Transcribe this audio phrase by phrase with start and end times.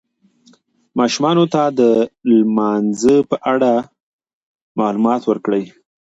[0.99, 1.81] ماشومانو ته د
[2.29, 3.73] لم لمانځه په اړه
[4.79, 5.63] معلومات ورکړئ.